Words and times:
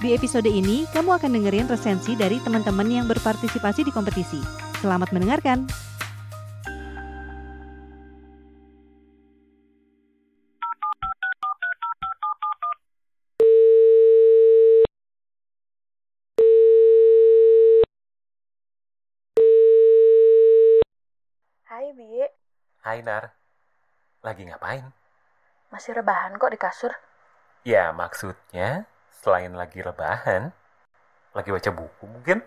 Di 0.00 0.16
episode 0.16 0.48
ini, 0.48 0.88
kamu 0.96 1.12
akan 1.20 1.28
dengerin 1.36 1.68
resensi 1.68 2.16
dari 2.16 2.40
teman-teman 2.40 2.88
yang 2.88 3.04
berpartisipasi 3.04 3.84
di 3.84 3.92
kompetisi. 3.92 4.40
Selamat 4.80 5.12
mendengarkan! 5.12 5.68
Hai 21.68 21.92
Bi, 21.92 22.24
Hai 22.80 23.04
Nar, 23.04 23.36
lagi 24.24 24.48
ngapain? 24.48 24.96
masih 25.68 25.92
rebahan 25.92 26.40
kok 26.40 26.50
di 26.50 26.58
kasur. 26.58 26.92
Ya 27.68 27.92
maksudnya 27.92 28.88
selain 29.20 29.52
lagi 29.52 29.84
rebahan, 29.84 30.48
lagi 31.36 31.48
baca 31.52 31.70
buku 31.70 32.04
mungkin? 32.08 32.40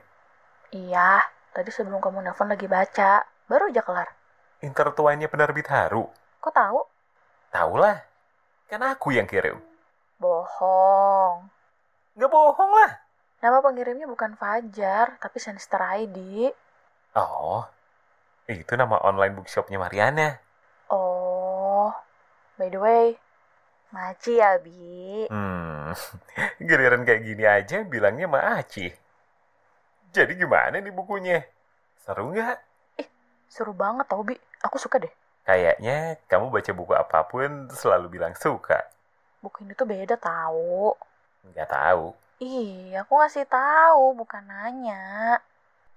Iya, 0.74 1.22
tadi 1.54 1.70
sebelum 1.70 2.02
kamu 2.02 2.26
nelfon 2.26 2.50
lagi 2.50 2.66
baca, 2.66 3.22
baru 3.46 3.70
aja 3.70 3.86
kelar. 3.86 4.10
Intertwine-nya 4.66 5.30
penerbit 5.30 5.70
Haru. 5.70 6.10
Kok 6.42 6.54
tahu? 6.54 6.82
Tahu 7.54 7.74
lah, 7.78 8.02
kan 8.66 8.82
aku 8.82 9.14
yang 9.14 9.30
kirim. 9.30 9.62
Bohong. 10.18 11.46
Nggak 12.18 12.32
bohong 12.34 12.72
lah. 12.74 12.92
Nama 13.46 13.62
pengirimnya 13.62 14.10
bukan 14.10 14.34
Fajar, 14.34 15.22
tapi 15.22 15.38
Sinister 15.38 15.78
ID. 15.78 16.50
Oh, 17.14 17.62
itu 18.50 18.74
nama 18.74 18.98
online 19.06 19.38
bookshopnya 19.38 19.78
Mariana. 19.78 20.42
Oh, 20.90 21.94
by 22.58 22.74
the 22.74 22.82
way, 22.82 23.22
Maci 23.94 24.42
ya 24.42 24.58
Bi. 24.58 25.30
Hmm, 25.30 25.94
giliran 26.68 27.06
kayak 27.06 27.22
gini 27.22 27.46
aja 27.46 27.86
bilangnya 27.86 28.26
Ma 28.26 28.58
Aci. 28.58 28.90
Jadi 30.10 30.34
gimana 30.34 30.82
nih 30.82 30.90
bukunya? 30.90 31.46
Seru 32.02 32.34
nggak? 32.34 32.58
Seru 33.46 33.70
banget 33.78 34.10
tau 34.10 34.26
Bi, 34.26 34.34
aku 34.66 34.82
suka 34.82 34.98
deh. 34.98 35.14
Kayaknya 35.46 36.18
kamu 36.26 36.50
baca 36.50 36.72
buku 36.74 36.94
apa 36.98 37.20
pun 37.30 37.70
selalu 37.70 38.18
bilang 38.18 38.34
suka. 38.34 38.82
Buku 39.46 39.62
ini 39.62 39.78
tuh 39.78 39.86
beda 39.86 40.18
tahu. 40.18 40.98
Nggak 41.54 41.70
tahu. 41.70 42.18
Ih, 42.42 42.98
aku 42.98 43.14
ngasih 43.14 43.46
tahu, 43.46 44.18
bukan 44.18 44.42
nanya. 44.50 45.38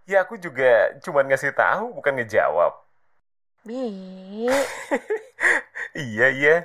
Ya 0.04 0.20
aku 0.20 0.36
juga 0.36 0.92
cuman 1.00 1.32
ngasih 1.32 1.56
tahu 1.56 1.96
bukan 1.96 2.12
ngejawab. 2.20 2.76
Bi, 3.64 4.52
Iya 5.96 6.26
iya. 6.28 6.56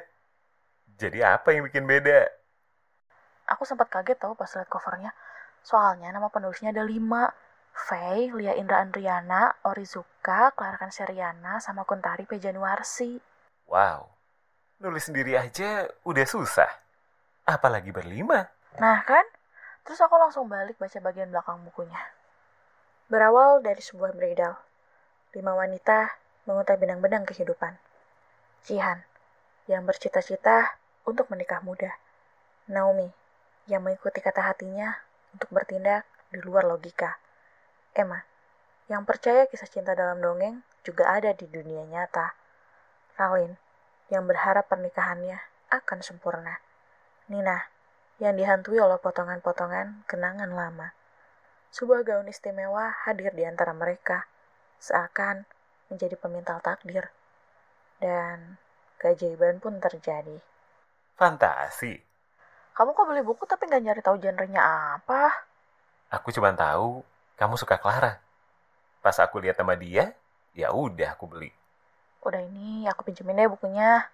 Jadi 1.02 1.26
apa 1.26 1.50
yang 1.50 1.66
bikin 1.66 1.90
beda? 1.90 2.30
aku 3.52 3.68
sempat 3.68 3.92
kaget 3.92 4.16
tau 4.16 4.34
pas 4.34 4.48
liat 4.48 4.72
covernya. 4.72 5.12
Soalnya 5.62 6.16
nama 6.16 6.32
penulisnya 6.32 6.72
ada 6.72 6.88
lima. 6.88 7.28
Faye, 7.72 8.28
Lia 8.36 8.52
Indra 8.60 8.84
Andriana, 8.84 9.48
Orizuka, 9.64 10.52
Clara 10.52 10.76
Kanseriana, 10.76 11.64
sama 11.64 11.88
Kuntari 11.88 12.28
P. 12.28 12.36
Januarsi. 12.36 13.16
Wow. 13.72 14.12
Nulis 14.84 15.08
sendiri 15.08 15.40
aja 15.40 15.88
udah 16.04 16.26
susah. 16.28 16.68
Apalagi 17.48 17.96
berlima. 17.96 18.44
Nah 18.76 19.00
kan, 19.08 19.24
terus 19.88 20.04
aku 20.04 20.20
langsung 20.20 20.52
balik 20.52 20.76
baca 20.76 21.00
bagian 21.00 21.32
belakang 21.32 21.64
bukunya. 21.64 22.00
Berawal 23.08 23.64
dari 23.64 23.80
sebuah 23.80 24.12
bredal. 24.20 24.60
Lima 25.32 25.56
wanita 25.56 26.12
menguntai 26.44 26.76
benang-benang 26.76 27.24
kehidupan. 27.24 27.80
Jihan, 28.68 29.00
yang 29.72 29.88
bercita-cita 29.88 30.81
untuk 31.06 31.28
menikah 31.34 31.64
muda. 31.66 31.98
Naomi, 32.70 33.10
yang 33.68 33.86
mengikuti 33.86 34.22
kata 34.22 34.42
hatinya 34.42 35.02
untuk 35.34 35.50
bertindak 35.52 36.06
di 36.32 36.40
luar 36.42 36.68
logika. 36.68 37.20
Emma, 37.92 38.24
yang 38.88 39.04
percaya 39.04 39.48
kisah 39.48 39.68
cinta 39.68 39.96
dalam 39.96 40.20
dongeng 40.20 40.64
juga 40.84 41.12
ada 41.12 41.32
di 41.32 41.48
dunia 41.48 41.84
nyata. 41.88 42.36
Ralin, 43.16 43.56
yang 44.12 44.28
berharap 44.28 44.68
pernikahannya 44.68 45.40
akan 45.72 46.00
sempurna. 46.04 46.60
Nina, 47.32 47.72
yang 48.20 48.36
dihantui 48.36 48.78
oleh 48.78 49.00
potongan-potongan 49.00 50.04
kenangan 50.06 50.52
lama. 50.52 50.92
Sebuah 51.72 52.04
gaun 52.04 52.28
istimewa 52.28 52.92
hadir 53.08 53.32
di 53.32 53.48
antara 53.48 53.72
mereka, 53.72 54.28
seakan 54.84 55.48
menjadi 55.88 56.20
pemintal 56.20 56.60
takdir. 56.60 57.08
Dan 58.04 58.60
keajaiban 59.00 59.64
pun 59.64 59.80
terjadi. 59.80 60.51
Fantasi. 61.20 62.00
Kamu 62.72 62.96
kok 62.96 63.06
beli 63.08 63.22
buku 63.22 63.44
tapi 63.46 63.68
nggak 63.68 63.84
nyari 63.84 64.02
tahu 64.02 64.16
genrenya 64.18 64.62
apa? 64.98 65.32
Aku 66.12 66.32
cuma 66.36 66.52
tahu 66.56 67.04
kamu 67.40 67.56
suka 67.58 67.80
Clara. 67.80 68.20
Pas 69.02 69.18
aku 69.18 69.42
lihat 69.42 69.58
sama 69.58 69.74
dia, 69.74 70.14
ya 70.54 70.70
udah 70.70 71.18
aku 71.18 71.26
beli. 71.26 71.50
Udah 72.22 72.38
ini, 72.38 72.86
aku 72.86 73.10
pinjemin 73.10 73.34
deh 73.34 73.50
bukunya. 73.50 74.06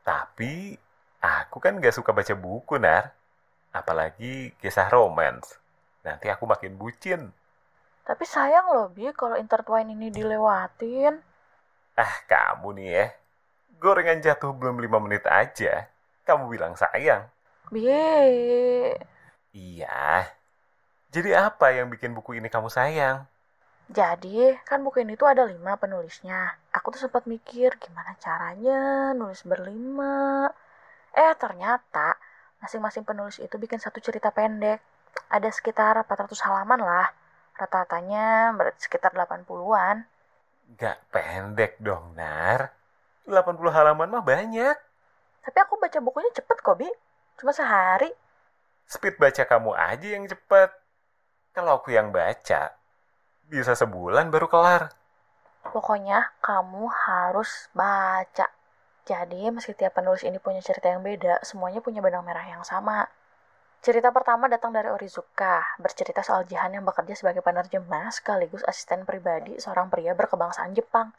Tapi 0.00 0.72
aku 1.20 1.60
kan 1.60 1.76
gak 1.76 1.92
suka 1.92 2.16
baca 2.16 2.32
buku, 2.32 2.80
Nar. 2.80 3.12
Apalagi 3.76 4.56
kisah 4.56 4.88
romance. 4.88 5.60
Nanti 6.00 6.32
aku 6.32 6.48
makin 6.48 6.80
bucin. 6.80 7.28
Tapi 8.06 8.24
sayang 8.24 8.72
loh, 8.72 8.88
Bi, 8.88 9.12
kalau 9.12 9.36
intertwine 9.36 9.92
ini 9.92 10.08
dilewatin. 10.08 11.20
Ah, 11.98 12.14
kamu 12.24 12.78
nih 12.80 12.88
ya. 12.88 13.06
Gorengan 13.76 14.22
jatuh 14.24 14.56
belum 14.56 14.80
5 14.80 15.04
menit 15.04 15.26
aja. 15.28 15.90
Kamu 16.26 16.44
bilang 16.52 16.74
sayang. 16.76 17.22
Bi, 17.70 17.86
Iya. 19.54 20.26
Jadi 21.14 21.30
apa 21.34 21.66
yang 21.76 21.86
bikin 21.92 22.12
buku 22.16 22.30
ini 22.38 22.48
kamu 22.54 22.68
sayang? 22.70 23.18
jadi 23.98 24.58
kan 24.68 24.78
buku 24.84 24.98
ini 25.06 25.14
tuh 25.20 25.28
ada 25.32 25.42
lima 25.46 25.72
penulisnya. 25.82 26.40
Aku 26.76 26.86
tuh 26.94 27.00
sempat 27.06 27.22
mikir 27.30 27.70
gimana 27.84 28.12
caranya 28.24 29.14
nulis 29.14 29.42
berlima. 29.46 30.50
Eh, 31.14 31.34
ternyata 31.42 32.18
masing-masing 32.62 33.04
penulis 33.08 33.38
itu 33.46 33.54
bikin 33.62 33.78
satu 33.84 33.98
cerita 34.06 34.28
pendek. 34.34 34.80
Ada 35.30 35.48
sekitar 35.54 35.94
400 36.02 36.42
halaman 36.46 36.80
lah. 36.82 37.08
Rata-ratanya 37.60 38.52
sekitar 38.84 39.10
80-an. 39.14 39.96
Gak 40.80 40.98
pendek 41.14 41.72
dong, 41.78 42.04
Nar. 42.18 42.60
80 43.26 43.70
halaman 43.76 44.08
mah 44.10 44.24
banyak. 44.32 44.76
Tapi 45.46 45.58
aku 45.62 45.78
baca 45.78 45.98
bukunya 46.02 46.30
cepet 46.34 46.58
kok, 46.58 46.74
Bi. 46.74 46.90
Cuma 47.38 47.54
sehari. 47.54 48.10
Speed 48.90 49.22
baca 49.22 49.46
kamu 49.46 49.70
aja 49.78 50.08
yang 50.18 50.26
cepet. 50.26 50.74
Kalau 51.54 51.78
aku 51.78 51.94
yang 51.94 52.10
baca, 52.10 52.74
bisa 53.46 53.72
sebulan 53.78 54.28
baru 54.28 54.50
kelar. 54.50 54.90
Pokoknya 55.62 56.34
kamu 56.42 56.90
harus 56.90 57.70
baca. 57.70 58.50
Jadi 59.06 59.54
meski 59.54 59.70
tiap 59.78 59.94
penulis 59.94 60.26
ini 60.26 60.42
punya 60.42 60.58
cerita 60.58 60.90
yang 60.90 61.06
beda, 61.06 61.38
semuanya 61.46 61.78
punya 61.78 62.02
benang 62.02 62.26
merah 62.26 62.42
yang 62.42 62.66
sama. 62.66 63.06
Cerita 63.78 64.10
pertama 64.10 64.50
datang 64.50 64.74
dari 64.74 64.90
Orizuka, 64.90 65.62
bercerita 65.78 66.26
soal 66.26 66.42
Jihan 66.42 66.74
yang 66.74 66.82
bekerja 66.82 67.14
sebagai 67.14 67.38
penerjemah 67.38 68.10
sekaligus 68.10 68.66
asisten 68.66 69.06
pribadi 69.06 69.62
seorang 69.62 69.86
pria 69.94 70.10
berkebangsaan 70.10 70.74
Jepang. 70.74 71.14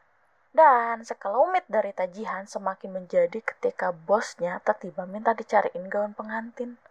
Dan 0.58 1.06
sekelumit 1.06 1.62
dari 1.70 1.94
Jihan 1.94 2.50
semakin 2.50 2.98
menjadi 2.98 3.38
ketika 3.38 3.94
bosnya 3.94 4.58
tiba-tiba 4.58 5.06
minta 5.06 5.30
dicariin 5.30 5.86
gaun 5.86 6.18
pengantin. 6.18 6.82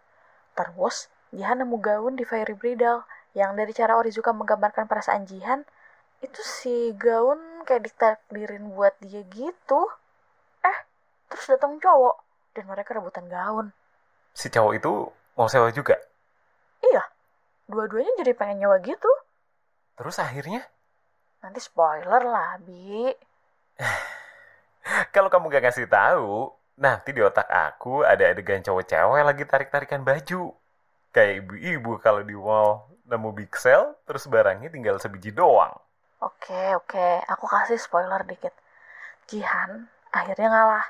Terus, 0.56 1.12
Jihan 1.36 1.60
nemu 1.60 1.76
gaun 1.76 2.16
di 2.16 2.24
Fairy 2.24 2.56
Bridal 2.56 3.04
yang 3.36 3.60
dari 3.60 3.76
cara 3.76 4.00
Orizuka 4.00 4.32
menggambarkan 4.32 4.88
perasaan 4.88 5.28
Jihan, 5.28 5.68
itu 6.24 6.40
si 6.40 6.96
gaun 6.96 7.68
kayak 7.68 7.92
ditakdirin 7.92 8.72
buat 8.72 8.96
dia 9.04 9.20
gitu. 9.28 9.84
Eh, 10.64 10.78
terus 11.28 11.52
datang 11.52 11.76
cowok 11.76 12.24
dan 12.56 12.64
mereka 12.72 12.96
rebutan 12.96 13.28
gaun. 13.28 13.76
Si 14.32 14.48
cowok 14.48 14.72
itu 14.80 15.12
mau 15.36 15.44
sewa 15.44 15.68
juga. 15.76 16.00
Iya, 16.80 17.04
dua-duanya 17.68 18.16
jadi 18.16 18.32
pengen 18.32 18.64
nyewa 18.64 18.80
gitu. 18.80 19.12
Terus 20.00 20.16
akhirnya, 20.16 20.64
Nanti 21.38 21.62
spoiler 21.62 22.22
lah, 22.26 22.58
Bi. 22.58 23.27
kalau 25.14 25.30
kamu 25.30 25.50
gak 25.50 25.64
ngasih 25.70 25.86
tahu, 25.86 26.50
nanti 26.78 27.14
di 27.14 27.22
otak 27.22 27.46
aku 27.46 28.02
ada 28.02 28.30
adegan 28.30 28.62
cowok 28.62 28.84
cewek 28.86 29.22
lagi 29.22 29.44
tarik-tarikan 29.46 30.02
baju. 30.02 30.54
Kayak 31.14 31.46
ibu-ibu 31.46 31.98
kalau 32.02 32.22
di 32.22 32.36
mall 32.36 32.86
nemu 33.08 33.30
big 33.32 33.52
sale, 33.56 33.96
terus 34.04 34.28
barangnya 34.28 34.68
tinggal 34.68 35.00
sebiji 35.00 35.32
doang. 35.32 35.72
Oke, 36.20 36.74
oke. 36.74 37.08
Aku 37.30 37.46
kasih 37.46 37.78
spoiler 37.78 38.20
dikit. 38.26 38.52
Jihan 39.30 39.86
akhirnya 40.10 40.50
ngalah. 40.50 40.86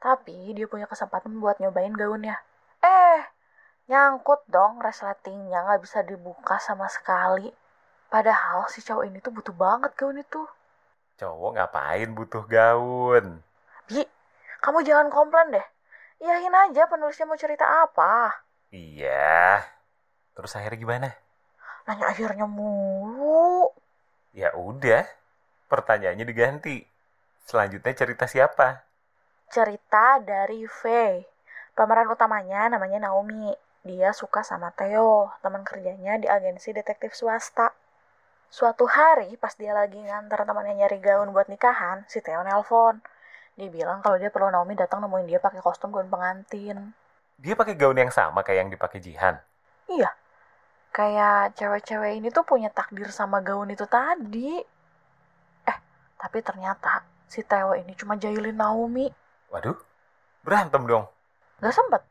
Tapi 0.00 0.52
dia 0.56 0.66
punya 0.68 0.88
kesempatan 0.88 1.38
buat 1.38 1.60
nyobain 1.60 1.94
gaunnya. 1.94 2.40
Eh, 2.80 3.20
nyangkut 3.88 4.44
dong 4.48 4.80
resletingnya 4.80 5.64
nggak 5.64 5.80
bisa 5.84 6.00
dibuka 6.04 6.56
sama 6.60 6.88
sekali. 6.88 7.52
Padahal 8.08 8.68
si 8.72 8.80
cowok 8.80 9.04
ini 9.08 9.18
tuh 9.20 9.32
butuh 9.32 9.54
banget 9.56 9.92
gaun 10.00 10.20
itu. 10.20 10.42
Cowok 11.14 11.54
ngapain 11.54 12.10
butuh 12.10 12.42
gaun? 12.50 13.38
Bi, 13.86 14.02
kamu 14.58 14.82
jangan 14.82 15.08
komplain 15.14 15.54
deh. 15.54 15.66
Iyahin 16.18 16.54
aja 16.54 16.90
penulisnya 16.90 17.28
mau 17.30 17.38
cerita 17.38 17.62
apa. 17.62 18.34
Iya. 18.74 19.62
Terus 20.34 20.58
akhirnya 20.58 20.78
gimana? 20.78 21.08
Nanya 21.86 22.10
akhirnya 22.10 22.46
mulu. 22.50 23.70
Ya 24.34 24.50
udah, 24.58 25.06
pertanyaannya 25.70 26.26
diganti. 26.26 26.82
Selanjutnya 27.46 27.94
cerita 27.94 28.26
siapa? 28.26 28.82
Cerita 29.52 30.18
dari 30.18 30.66
Faye. 30.66 31.28
Pemeran 31.78 32.10
utamanya 32.10 32.66
namanya 32.66 33.06
Naomi. 33.06 33.54
Dia 33.84 34.16
suka 34.16 34.40
sama 34.40 34.72
Theo, 34.72 35.28
teman 35.44 35.60
kerjanya 35.60 36.16
di 36.16 36.24
agensi 36.24 36.72
detektif 36.72 37.12
swasta. 37.12 37.70
Suatu 38.54 38.86
hari 38.86 39.34
pas 39.34 39.50
dia 39.58 39.74
lagi 39.74 39.98
nganter 39.98 40.46
temannya 40.46 40.78
nyari 40.78 41.02
gaun 41.02 41.34
buat 41.34 41.50
nikahan, 41.50 42.06
si 42.06 42.22
Theo 42.22 42.38
nelpon. 42.46 43.02
Dia 43.58 43.66
bilang 43.66 43.98
kalau 43.98 44.14
dia 44.14 44.30
perlu 44.30 44.46
Naomi 44.46 44.78
datang 44.78 45.02
nemuin 45.02 45.26
dia 45.26 45.42
pakai 45.42 45.58
kostum 45.58 45.90
gaun 45.90 46.06
pengantin. 46.06 46.94
Dia 47.34 47.58
pakai 47.58 47.74
gaun 47.74 47.98
yang 47.98 48.14
sama 48.14 48.46
kayak 48.46 48.62
yang 48.62 48.70
dipakai 48.70 49.02
Jihan. 49.02 49.42
Iya, 49.90 50.06
kayak 50.94 51.58
cewek-cewek 51.58 52.22
ini 52.22 52.30
tuh 52.30 52.46
punya 52.46 52.70
takdir 52.70 53.10
sama 53.10 53.42
gaun 53.42 53.74
itu 53.74 53.90
tadi. 53.90 54.62
Eh, 55.66 55.78
tapi 56.14 56.38
ternyata 56.38 57.02
si 57.26 57.42
Theo 57.42 57.74
ini 57.74 57.90
cuma 57.98 58.14
jahilin 58.14 58.54
Naomi. 58.54 59.10
Waduh, 59.50 59.82
berantem 60.46 60.86
dong. 60.86 61.10
Gak 61.58 61.74
sempet, 61.74 62.06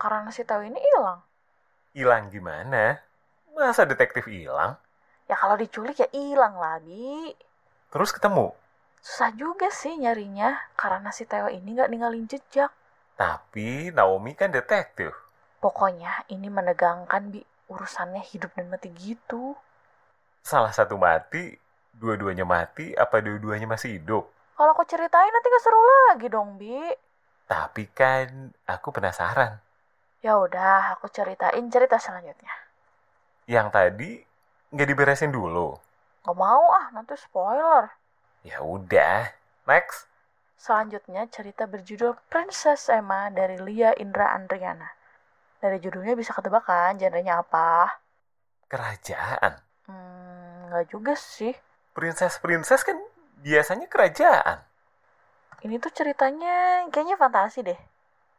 karena 0.00 0.32
si 0.32 0.40
Theo 0.40 0.64
ini 0.64 0.80
hilang. 0.80 1.20
Hilang 1.92 2.32
gimana? 2.32 2.96
Masa 3.52 3.84
detektif 3.84 4.24
hilang? 4.24 4.80
Ya 5.32 5.40
kalau 5.40 5.56
diculik 5.56 5.96
ya 5.96 6.12
hilang 6.12 6.60
lah, 6.60 6.76
Bi. 6.84 7.32
Terus 7.88 8.12
ketemu? 8.12 8.52
Susah 9.00 9.32
juga 9.32 9.72
sih 9.72 9.96
nyarinya, 9.96 10.60
karena 10.76 11.08
si 11.08 11.24
Theo 11.24 11.48
ini 11.48 11.72
gak 11.72 11.88
ninggalin 11.88 12.28
jejak. 12.28 12.68
Tapi 13.16 13.88
Naomi 13.96 14.36
kan 14.36 14.52
detektif. 14.52 15.16
Pokoknya 15.56 16.28
ini 16.28 16.52
menegangkan, 16.52 17.32
Bi. 17.32 17.40
Urusannya 17.72 18.20
hidup 18.28 18.52
dan 18.52 18.68
mati 18.68 18.92
gitu. 18.92 19.56
Salah 20.44 20.68
satu 20.68 21.00
mati, 21.00 21.56
dua-duanya 21.96 22.44
mati, 22.44 22.92
apa 22.92 23.24
dua-duanya 23.24 23.64
masih 23.64 23.96
hidup? 23.96 24.28
Kalau 24.52 24.76
aku 24.76 24.84
ceritain 24.84 25.32
nanti 25.32 25.48
gak 25.48 25.64
seru 25.64 25.80
lagi 26.12 26.28
dong, 26.28 26.60
Bi. 26.60 26.92
Tapi 27.48 27.88
kan 27.88 28.52
aku 28.68 28.92
penasaran. 28.92 29.56
Ya 30.20 30.36
udah, 30.36 30.92
aku 30.92 31.08
ceritain 31.08 31.64
cerita 31.72 31.96
selanjutnya. 31.96 32.52
Yang 33.48 33.68
tadi 33.72 34.10
nggak 34.72 34.88
diberesin 34.88 35.30
dulu. 35.30 35.76
Gak 36.24 36.36
mau 36.38 36.72
ah, 36.72 36.88
nanti 36.96 37.12
spoiler. 37.20 37.92
Ya 38.42 38.64
udah, 38.64 39.30
next. 39.68 40.08
Selanjutnya 40.56 41.28
cerita 41.28 41.68
berjudul 41.68 42.16
Princess 42.30 42.88
Emma 42.88 43.28
dari 43.28 43.60
Lia 43.60 43.92
Indra 43.98 44.32
Andriana. 44.32 44.88
Dari 45.60 45.78
judulnya 45.78 46.16
bisa 46.16 46.32
ketebak 46.32 46.66
kan 46.66 46.96
genrenya 46.96 47.42
apa? 47.42 48.00
Kerajaan. 48.70 49.60
Hmm, 49.90 50.70
nggak 50.70 50.90
juga 50.90 51.12
sih. 51.18 51.52
Princess-princess 51.92 52.86
kan 52.86 52.98
biasanya 53.42 53.90
kerajaan. 53.90 54.62
Ini 55.62 55.78
tuh 55.78 55.92
ceritanya 55.94 56.86
kayaknya 56.90 57.18
fantasi 57.18 57.62
deh. 57.62 57.78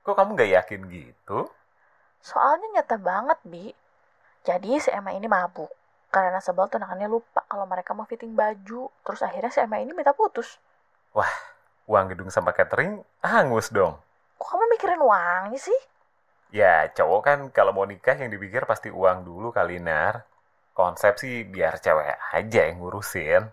Kok 0.04 0.16
kamu 0.16 0.36
nggak 0.36 0.52
yakin 0.64 0.82
gitu? 0.92 1.48
Soalnya 2.24 2.80
nyata 2.80 2.96
banget, 3.00 3.40
Bi. 3.44 3.72
Jadi 4.44 4.80
si 4.80 4.92
Emma 4.92 5.16
ini 5.16 5.28
mabuk. 5.28 5.83
Karena 6.14 6.38
sebel 6.38 6.70
tunangannya 6.70 7.10
lupa 7.10 7.42
kalau 7.50 7.66
mereka 7.66 7.98
mau 7.98 8.06
fitting 8.06 8.38
baju. 8.38 8.94
Terus 9.02 9.22
akhirnya 9.26 9.50
si 9.50 9.58
Emma 9.66 9.82
ini 9.82 9.98
minta 9.98 10.14
putus. 10.14 10.62
Uang 11.90 12.06
gedung 12.14 12.30
sama 12.30 12.54
catering 12.54 13.02
hangus 13.26 13.74
dong. 13.74 13.98
Kok 14.38 14.46
kamu 14.46 14.66
mikirin 14.78 15.02
uangnya 15.02 15.58
sih? 15.58 15.80
Ya, 16.54 16.86
cowok 16.94 17.22
kan 17.26 17.40
kalau 17.50 17.74
mau 17.74 17.90
nikah 17.90 18.14
yang 18.14 18.30
dipikir 18.30 18.62
pasti 18.70 18.94
uang 18.94 19.26
dulu 19.26 19.50
kali, 19.50 19.82
Nar. 19.82 20.22
Konsep 20.78 21.18
sih 21.18 21.50
biar 21.50 21.82
cewek 21.82 22.14
aja 22.30 22.62
yang 22.70 22.78
ngurusin. 22.78 23.50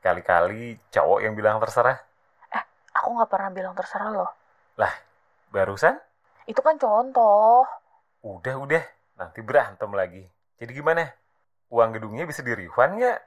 Kali-kali 0.00 0.80
cowok 0.88 1.20
yang 1.20 1.36
bilang 1.36 1.60
terserah. 1.60 2.00
Aku 2.96 3.12
nggak 3.12 3.28
pernah 3.28 3.52
bilang 3.52 3.76
terserah 3.76 4.08
loh. 4.08 4.30
Barusan? 5.52 6.00
Itu 6.48 6.64
kan 6.64 6.80
contoh. 6.80 7.68
Udah-udah, 8.24 8.82
nanti 9.20 9.44
berantem 9.44 9.92
lagi. 9.92 10.24
Jadi 10.56 10.72
gimana? 10.72 11.04
Uang 11.70 11.94
gedungnya 11.94 12.26
bisa 12.26 12.42
di-refund 12.42 12.98
nggak? 12.98 13.20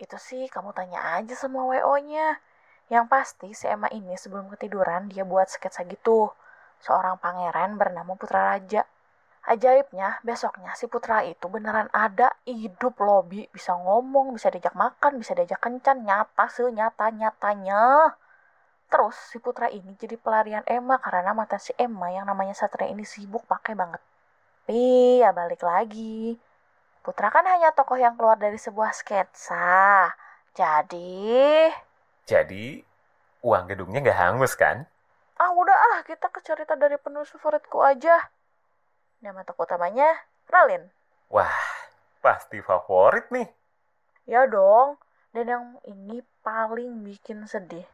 Itu 0.00 0.16
sih 0.16 0.48
kamu 0.48 0.72
tanya 0.72 1.20
aja 1.20 1.36
sama 1.36 1.60
WO-nya. 1.68 2.40
Yang 2.88 3.04
pasti 3.12 3.48
si 3.52 3.68
Emma 3.68 3.92
ini 3.92 4.16
sebelum 4.16 4.48
ketiduran 4.48 5.12
dia 5.12 5.22
buat 5.28 5.52
sketsa 5.52 5.84
gitu. 5.84 6.32
Seorang 6.80 7.20
pangeran 7.20 7.76
bernama 7.76 8.16
Putra 8.16 8.56
Raja. 8.56 8.88
Ajaibnya, 9.44 10.20
besoknya 10.24 10.72
si 10.76 10.88
Putra 10.88 11.24
itu 11.24 11.44
beneran 11.48 11.88
ada, 11.92 12.32
hidup 12.48 12.96
loh, 13.04 13.20
Bi. 13.20 13.44
Bisa 13.52 13.76
ngomong, 13.76 14.32
bisa 14.36 14.48
diajak 14.48 14.76
makan, 14.76 15.20
bisa 15.20 15.32
diajak 15.36 15.60
kencan, 15.60 16.04
nyata 16.04 16.48
senyata-nyatanya. 16.48 18.16
Terus 18.90 19.16
si 19.28 19.36
Putra 19.44 19.68
ini 19.68 19.92
jadi 20.00 20.16
pelarian 20.16 20.64
Emma 20.64 20.96
karena 20.96 21.36
mata 21.36 21.60
si 21.60 21.76
Emma 21.76 22.08
yang 22.10 22.24
namanya 22.24 22.56
Satria 22.56 22.88
ini 22.88 23.04
sibuk 23.04 23.44
pakai 23.44 23.76
banget. 23.76 24.00
Tapi 24.64 25.20
ya 25.20 25.30
balik 25.36 25.62
lagi. 25.62 26.34
Putra 27.00 27.32
kan 27.32 27.48
hanya 27.48 27.72
tokoh 27.72 27.96
yang 27.96 28.14
keluar 28.20 28.36
dari 28.36 28.60
sebuah 28.60 28.92
sketsa. 28.92 30.12
Jadi, 30.52 31.70
Jadi, 32.28 32.84
uang 33.40 33.64
gedungnya 33.72 34.04
nggak 34.04 34.20
hangus 34.20 34.54
kan? 34.54 34.84
ah 35.40 35.56
udah 35.56 35.72
ah 35.72 35.98
kita 36.04 36.28
ke 36.28 36.44
cerita 36.44 36.76
dari 36.76 37.00
penulis 37.00 37.32
favoritku 37.32 37.80
aja. 37.80 38.28
Nama 39.24 39.40
tokoh 39.40 39.64
utamanya 39.64 40.12
Ralin. 40.52 40.84
Wah, 41.32 41.56
pasti 42.20 42.60
favorit 42.60 43.32
nih. 43.32 43.48
Ya 44.28 44.44
dong. 44.44 45.00
Dan 45.32 45.46
yang 45.46 45.66
ini 45.86 46.20
paling 46.44 47.06
bikin 47.06 47.46
sedih. 47.46 47.86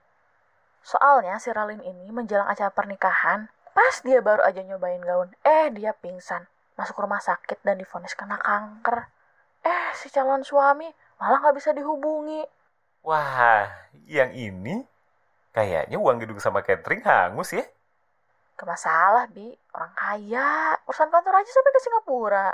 Soalnya 0.81 1.37
si 1.39 1.53
Ralin 1.53 1.85
ini 1.85 2.09
menjelang 2.11 2.49
acara 2.49 2.73
pernikahan, 2.73 3.53
pas 3.77 4.01
dia 4.01 4.25
baru 4.25 4.41
aja 4.41 4.65
nyobain 4.65 5.05
gaun, 5.05 5.35
eh 5.45 5.69
dia 5.69 5.93
pingsan, 5.93 6.49
masuk 6.77 7.03
rumah 7.03 7.21
sakit 7.21 7.65
dan 7.65 7.81
difonis 7.81 8.13
kena 8.13 8.37
kanker. 8.37 9.09
Eh, 9.67 9.89
si 9.99 10.13
calon 10.13 10.45
suami 10.45 10.87
malah 11.19 11.41
nggak 11.43 11.57
bisa 11.57 11.73
dihubungi. 11.73 12.45
Wah, 13.03 13.67
yang 14.07 14.31
ini 14.37 14.85
kayaknya 15.57 15.97
uang 15.97 16.23
gedung 16.23 16.39
sama 16.39 16.61
catering 16.61 17.03
hangus 17.03 17.57
ya. 17.57 17.65
Gak 18.57 18.69
masalah, 18.69 19.29
Bi. 19.29 19.53
Orang 19.77 19.93
kaya. 19.93 20.81
Urusan 20.89 21.13
kantor 21.13 21.45
aja 21.45 21.51
sampai 21.53 21.73
ke 21.77 21.81
Singapura. 21.85 22.49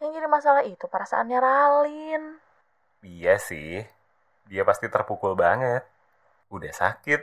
Yang 0.00 0.10
jadi 0.16 0.28
masalah 0.28 0.62
itu 0.64 0.84
perasaannya 0.88 1.38
Ralin. 1.38 2.22
Iya 3.04 3.36
sih, 3.36 3.84
dia 4.48 4.64
pasti 4.64 4.88
terpukul 4.88 5.36
banget. 5.36 5.84
Udah 6.48 6.72
sakit, 6.72 7.20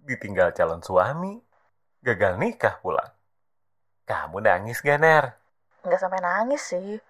ditinggal 0.00 0.56
calon 0.56 0.80
suami, 0.80 1.36
gagal 2.00 2.40
nikah 2.40 2.80
pula. 2.80 3.04
Kamu 4.08 4.40
nangis 4.40 4.80
gak, 4.80 4.96
Ner? 5.04 5.36
Nggak 5.84 6.00
sampai 6.00 6.20
nangis 6.22 6.62
sih. 6.62 7.02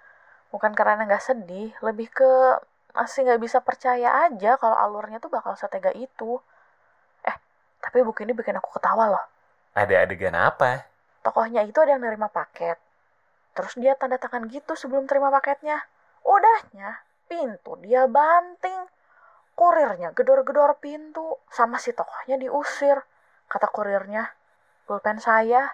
Bukan 0.48 0.72
karena 0.72 1.04
nggak 1.04 1.24
sedih, 1.24 1.70
lebih 1.84 2.08
ke 2.08 2.32
masih 2.96 3.28
nggak 3.28 3.42
bisa 3.44 3.58
percaya 3.60 4.26
aja 4.26 4.56
kalau 4.56 4.74
alurnya 4.74 5.20
tuh 5.20 5.28
bakal 5.28 5.54
setega 5.54 5.92
itu. 5.92 6.40
Eh, 7.24 7.36
tapi 7.78 8.00
buku 8.00 8.24
ini 8.24 8.32
bikin 8.32 8.56
aku 8.56 8.72
ketawa 8.74 9.12
loh. 9.12 9.24
Ada 9.76 10.08
adegan 10.08 10.34
apa? 10.34 10.88
Tokohnya 11.22 11.62
itu 11.62 11.78
ada 11.78 11.94
yang 11.94 12.02
nerima 12.02 12.32
paket. 12.32 12.80
Terus 13.52 13.74
dia 13.76 13.92
tanda 13.98 14.16
tangan 14.16 14.48
gitu 14.48 14.72
sebelum 14.78 15.04
terima 15.10 15.28
paketnya. 15.34 15.82
Udahnya, 16.24 17.04
pintu 17.28 17.76
dia 17.84 18.08
banting. 18.08 18.88
Kurirnya 19.58 20.14
gedor-gedor 20.14 20.78
pintu. 20.78 21.36
Sama 21.50 21.82
si 21.82 21.92
tokohnya 21.92 22.38
diusir. 22.38 23.02
Kata 23.50 23.66
kurirnya, 23.68 24.30
pulpen 24.86 25.18
saya. 25.18 25.68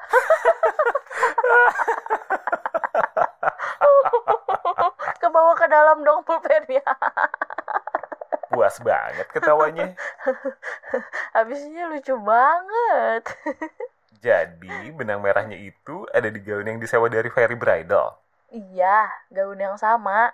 Kebawa 5.20 5.52
ke 5.56 5.63
dalam 5.74 6.06
dong 6.06 6.22
pulpennya. 6.22 6.86
Puas 8.54 8.78
banget 8.78 9.26
ketawanya. 9.34 9.98
Habisnya 11.34 11.90
lucu 11.90 12.14
banget. 12.22 13.26
Jadi, 14.22 14.94
benang 14.94 15.20
merahnya 15.20 15.58
itu 15.58 16.06
ada 16.14 16.30
di 16.30 16.38
gaun 16.38 16.64
yang 16.64 16.78
disewa 16.78 17.10
dari 17.10 17.28
Fairy 17.28 17.58
Bridal. 17.58 18.14
Iya, 18.54 19.10
gaun 19.34 19.58
yang 19.58 19.74
sama. 19.74 20.30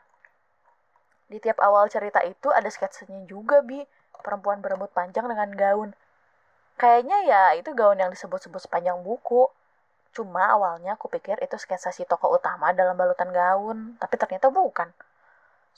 Di 1.26 1.40
tiap 1.40 1.58
awal 1.64 1.88
cerita 1.88 2.20
itu 2.22 2.52
ada 2.52 2.68
sketsanya 2.68 3.24
juga, 3.24 3.64
Bi. 3.64 3.80
Perempuan 4.20 4.60
berambut 4.60 4.92
panjang 4.92 5.24
dengan 5.24 5.48
gaun. 5.56 5.90
Kayaknya 6.76 7.18
ya 7.24 7.42
itu 7.56 7.72
gaun 7.72 7.96
yang 7.96 8.12
disebut-sebut 8.12 8.60
sepanjang 8.68 9.00
buku. 9.00 9.48
Cuma 10.12 10.52
awalnya 10.52 10.98
aku 10.98 11.06
pikir 11.06 11.38
itu 11.40 11.56
sketsa 11.56 11.94
si 11.94 12.02
tokoh 12.04 12.34
utama 12.36 12.74
dalam 12.74 12.98
balutan 12.98 13.30
gaun, 13.30 13.96
tapi 13.96 14.14
ternyata 14.18 14.50
bukan. 14.50 14.90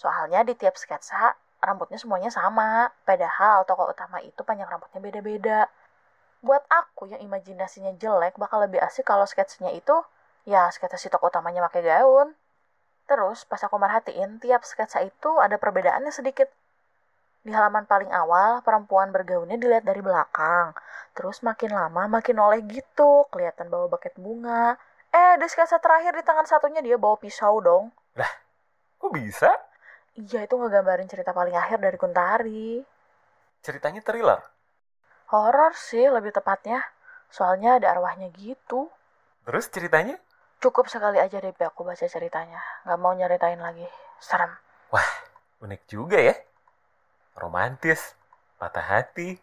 Soalnya 0.02 0.42
di 0.42 0.59
tiap 0.59 0.75
sketsa, 0.75 1.38
rambutnya 1.62 1.94
semuanya 1.94 2.26
sama, 2.35 2.90
padahal 3.06 3.62
tokoh 3.62 3.94
utama 3.94 4.18
itu 4.18 4.42
panjang 4.42 4.66
rambutnya 4.66 4.99
beda-beda. 4.99 5.71
Buat 6.42 6.66
aku 6.66 7.06
yang 7.06 7.23
imajinasinya 7.23 7.94
jelek, 8.02 8.35
bakal 8.35 8.66
lebih 8.66 8.82
asik 8.82 9.06
kalau 9.06 9.23
sketsanya 9.23 9.71
itu, 9.71 9.94
ya 10.42 10.66
sketsa 10.75 10.99
si 10.99 11.06
tokoh 11.06 11.30
utamanya 11.30 11.62
pakai 11.71 11.87
gaun. 11.87 12.35
Terus 13.06 13.47
pas 13.47 13.62
aku 13.62 13.78
merhatiin, 13.78 14.42
tiap 14.42 14.66
sketsa 14.66 15.06
itu 15.06 15.38
ada 15.38 15.54
perbedaannya 15.54 16.11
sedikit. 16.11 16.50
Di 17.47 17.54
halaman 17.54 17.87
paling 17.87 18.11
awal, 18.11 18.59
perempuan 18.66 19.14
bergaunnya 19.14 19.54
dilihat 19.54 19.87
dari 19.87 20.02
belakang. 20.02 20.75
Terus 21.14 21.47
makin 21.47 21.71
lama 21.78 22.11
makin 22.11 22.42
oleh 22.42 22.59
gitu, 22.66 23.30
kelihatan 23.30 23.71
bawa 23.71 23.87
buket 23.87 24.18
bunga. 24.18 24.75
Eh, 25.14 25.38
di 25.38 25.47
sketsa 25.47 25.78
terakhir 25.78 26.18
di 26.18 26.26
tangan 26.26 26.47
satunya 26.47 26.82
dia 26.82 26.99
bawa 26.99 27.14
pisau 27.23 27.62
dong. 27.62 27.94
Kok 28.99 29.14
bisa? 29.14 29.50
Iya, 30.12 30.45
itu 30.45 30.54
ngegambarin 30.61 31.09
cerita 31.09 31.33
paling 31.33 31.57
akhir 31.57 31.81
dari 31.81 31.97
Kuntari. 31.97 32.85
Ceritanya 33.64 34.04
thriller. 34.04 34.40
Horor 35.33 35.73
sih 35.73 36.04
lebih 36.12 36.37
tepatnya. 36.37 36.85
Soalnya 37.33 37.81
ada 37.81 37.97
arwahnya 37.97 38.28
gitu. 38.37 38.92
Terus 39.49 39.73
ceritanya? 39.73 40.21
Cukup 40.61 40.92
sekali 40.92 41.16
aja 41.16 41.40
deh 41.40 41.50
aku 41.64 41.81
baca 41.83 42.04
ceritanya. 42.04 42.61
Gak 42.85 43.00
mau 43.00 43.16
nyeritain 43.16 43.57
lagi. 43.57 43.88
Serem. 44.21 44.52
Unik 45.62 45.83
juga 45.88 46.19
ya. 46.21 46.37
Romantis, 47.38 48.19
patah 48.61 48.85
hati, 48.85 49.40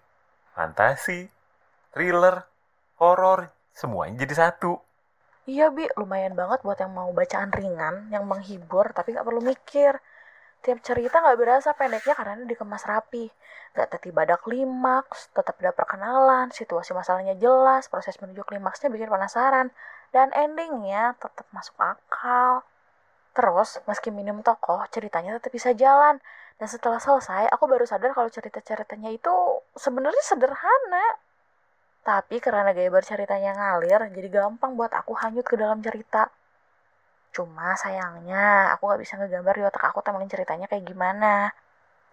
fantasi, 0.53 1.31
thriller, 1.95 2.45
horor, 3.01 3.49
semuanya 3.73 4.27
jadi 4.27 4.45
satu. 4.45 4.77
Iya 5.49 5.73
Bi, 5.73 5.89
lumayan 5.97 6.37
banget 6.37 6.61
buat 6.61 6.77
yang 6.77 6.93
mau 6.93 7.09
bacaan 7.09 7.49
ringan, 7.49 8.13
yang 8.13 8.29
menghibur, 8.29 8.93
tapi 8.93 9.17
gak 9.17 9.25
perlu 9.25 9.41
mikir. 9.41 9.97
Tiap 10.59 10.83
cerita 10.83 11.23
gak 11.23 11.39
berasa 11.39 11.71
pendeknya 11.71 12.13
karena 12.19 12.43
dikemas 12.43 12.83
rapi. 12.83 13.31
Gak 13.71 13.95
tiba 14.03 14.27
ada 14.27 14.35
klimaks, 14.35 15.31
tetap 15.31 15.55
ada 15.63 15.71
perkenalan, 15.71 16.51
situasi 16.51 16.91
masalahnya 16.91 17.39
jelas, 17.39 17.87
proses 17.87 18.19
menuju 18.19 18.43
klimaksnya 18.43 18.91
bikin 18.91 19.07
penasaran, 19.07 19.71
dan 20.11 20.35
endingnya 20.35 21.15
tetap 21.15 21.47
masuk 21.55 21.79
akal. 21.79 22.67
Terus, 23.31 23.79
meski 23.87 24.11
minim 24.11 24.43
tokoh, 24.43 24.83
ceritanya 24.91 25.39
tetap 25.39 25.53
bisa 25.55 25.71
jalan. 25.71 26.19
Dan 26.59 26.67
setelah 26.67 26.99
selesai, 26.99 27.47
aku 27.55 27.63
baru 27.71 27.87
sadar 27.87 28.11
kalau 28.11 28.27
cerita-ceritanya 28.27 29.15
itu 29.15 29.31
sebenarnya 29.79 30.23
sederhana. 30.27 31.23
Tapi 32.03 32.41
karena 32.43 32.75
gaya 32.75 32.91
berceritanya 32.91 33.55
ngalir, 33.55 34.11
jadi 34.11 34.27
gampang 34.27 34.75
buat 34.75 34.91
aku 34.91 35.15
hanyut 35.23 35.47
ke 35.47 35.55
dalam 35.55 35.79
cerita. 35.79 36.27
Cuma 37.35 37.77
sayangnya, 37.77 38.73
aku 38.73 38.81
gak 38.91 39.01
bisa 39.03 39.13
ngegambar 39.19 39.53
di 39.57 39.63
otak 39.69 39.83
aku 39.89 39.99
temelin 40.05 40.29
ceritanya 40.29 40.65
kayak 40.71 40.85
gimana. 40.85 41.53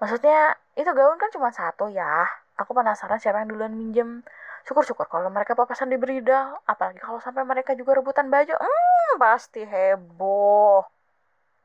Maksudnya, 0.01 0.57
itu 0.77 0.91
gaun 0.93 1.17
kan 1.23 1.31
cuma 1.33 1.49
satu 1.53 1.89
ya. 1.89 2.29
Aku 2.61 2.73
penasaran 2.77 3.21
siapa 3.21 3.41
yang 3.45 3.51
duluan 3.53 3.73
minjem. 3.77 4.25
Syukur-syukur 4.67 5.07
kalau 5.09 5.29
mereka 5.33 5.53
papasan 5.57 5.89
di 5.93 5.97
Bridal. 6.01 6.61
Apalagi 6.69 7.01
kalau 7.01 7.21
sampai 7.21 7.45
mereka 7.45 7.73
juga 7.79 7.97
rebutan 7.97 8.29
baju. 8.29 8.55
Hmm, 8.57 9.11
pasti 9.21 9.63
heboh. 9.65 10.85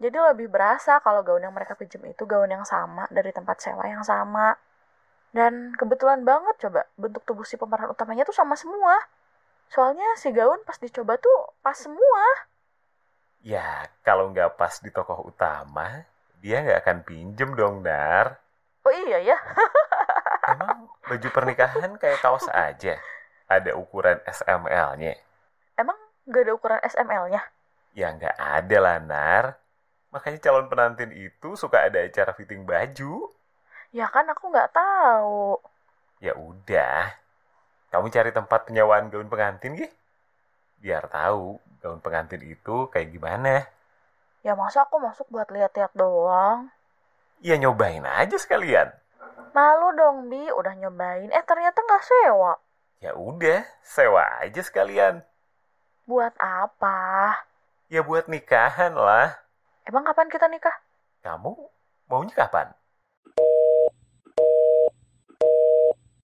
Jadi 0.01 0.17
lebih 0.17 0.47
berasa 0.49 0.97
kalau 1.05 1.21
gaun 1.21 1.45
yang 1.45 1.53
mereka 1.53 1.77
pinjam 1.77 2.01
itu 2.09 2.25
gaun 2.25 2.49
yang 2.49 2.65
sama 2.65 3.05
dari 3.13 3.29
tempat 3.29 3.61
sewa 3.61 3.85
yang 3.85 4.01
sama. 4.01 4.57
Dan 5.31 5.71
kebetulan 5.79 6.27
banget 6.27 6.55
coba 6.67 6.89
bentuk 6.99 7.23
tubuh 7.23 7.45
si 7.47 7.55
pemeran 7.55 7.93
utamanya 7.93 8.27
tuh 8.27 8.35
sama 8.35 8.55
semua. 8.59 8.97
Soalnya 9.71 10.07
si 10.19 10.33
gaun 10.35 10.59
pas 10.67 10.75
dicoba 10.81 11.15
tuh 11.21 11.53
pas 11.63 11.77
semua. 11.77 12.23
Ya, 13.41 13.89
kalau 14.05 14.29
nggak 14.29 14.53
pas 14.53 14.77
di 14.85 14.93
tokoh 14.93 15.25
utama, 15.25 16.05
dia 16.37 16.61
nggak 16.61 16.79
akan 16.85 16.97
pinjem 17.01 17.49
dong, 17.57 17.81
Dar. 17.81 18.37
Oh 18.85 18.93
iya 18.93 19.17
ya. 19.33 19.37
Emang 20.53 20.89
baju 21.05 21.27
pernikahan 21.33 21.97
kayak 21.97 22.21
kaos 22.21 22.45
aja? 22.53 23.01
Ada 23.49 23.73
ukuran 23.73 24.21
SML-nya? 24.29 25.17
Emang 25.77 25.97
gak 26.29 26.43
ada 26.45 26.53
ukuran 26.53 26.81
SML-nya? 26.85 27.41
Ya 27.97 28.13
nggak 28.13 28.37
ada 28.37 28.77
lah, 28.77 28.97
Nar. 29.01 29.45
Makanya 30.13 30.39
calon 30.39 30.69
penantin 30.69 31.11
itu 31.11 31.57
suka 31.57 31.89
ada 31.89 31.99
acara 32.01 32.37
fitting 32.37 32.61
baju. 32.65 33.29
Ya 33.91 34.07
kan 34.07 34.29
aku 34.29 34.53
nggak 34.53 34.71
tahu. 34.71 35.59
Ya 36.21 36.37
udah, 36.37 37.11
kamu 37.89 38.07
cari 38.13 38.31
tempat 38.31 38.69
penyewaan 38.69 39.09
gaun 39.09 39.27
pengantin, 39.27 39.75
gih. 39.75 39.91
Biar 40.81 41.05
tahu 41.13 41.61
gaun 41.77 42.01
pengantin 42.01 42.41
itu 42.41 42.89
kayak 42.89 43.13
gimana. 43.13 43.69
Ya 44.41 44.57
masa 44.57 44.89
aku 44.89 44.97
masuk 44.97 45.29
buat 45.29 45.45
lihat-lihat 45.53 45.93
doang? 45.93 46.73
Ya 47.45 47.53
nyobain 47.61 48.01
aja 48.01 48.33
sekalian. 48.41 48.89
Malu 49.53 49.93
dong, 49.93 50.33
Bi. 50.33 50.49
Udah 50.49 50.73
nyobain. 50.73 51.29
Eh, 51.29 51.43
ternyata 51.45 51.85
nggak 51.85 52.01
sewa. 52.01 52.57
Ya 52.97 53.13
udah, 53.13 53.61
sewa 53.85 54.25
aja 54.41 54.61
sekalian. 54.65 55.21
Buat 56.09 56.33
apa? 56.41 57.37
Ya 57.93 58.01
buat 58.01 58.25
nikahan 58.25 58.97
lah. 58.97 59.37
Emang 59.85 60.01
kapan 60.01 60.33
kita 60.33 60.49
nikah? 60.49 60.73
Kamu 61.21 61.53
maunya 62.09 62.33
kapan? 62.33 62.73